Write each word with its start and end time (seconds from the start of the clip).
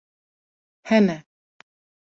Hene 0.89 1.17